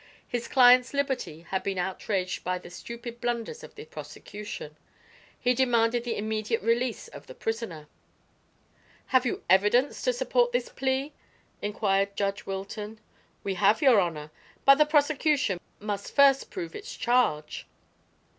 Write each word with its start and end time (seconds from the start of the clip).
His 0.27 0.47
client's 0.47 0.95
liberty 0.95 1.41
had 1.41 1.61
been 1.61 1.77
outraged 1.77 2.43
by 2.43 2.57
the 2.57 2.71
stupid 2.71 3.21
blunders 3.21 3.63
of 3.63 3.75
the 3.75 3.85
prosecution. 3.85 4.75
He 5.39 5.53
demanded 5.53 6.03
the 6.05 6.17
immediate 6.17 6.63
release 6.63 7.07
of 7.09 7.27
the 7.27 7.35
prisoner. 7.35 7.87
"Have 9.13 9.27
you 9.27 9.43
evidence 9.47 10.01
to 10.01 10.11
support 10.11 10.53
this 10.53 10.69
plea?" 10.69 11.13
inquired 11.61 12.15
Judge 12.15 12.47
Wilton. 12.47 12.99
"We 13.43 13.53
have, 13.53 13.83
your 13.83 13.99
honor. 13.99 14.31
But 14.65 14.79
the 14.79 14.87
prosecution 14.87 15.59
must 15.79 16.15
first 16.15 16.49
prove 16.49 16.75
its 16.75 16.97
charge." 16.97 17.67